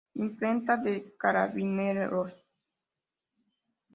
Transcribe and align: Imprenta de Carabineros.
Imprenta 0.25 0.73
de 0.85 0.95
Carabineros. 1.21 2.33